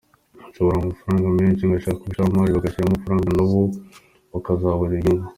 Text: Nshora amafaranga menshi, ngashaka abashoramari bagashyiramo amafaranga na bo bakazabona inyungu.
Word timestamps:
Nshora 0.49 0.75
amafaranga 0.77 1.27
menshi, 1.39 1.67
ngashaka 1.67 1.99
abashoramari 2.01 2.55
bagashyiramo 2.55 2.91
amafaranga 2.91 3.27
na 3.37 3.45
bo 3.49 3.61
bakazabona 4.33 4.93
inyungu. 4.97 5.27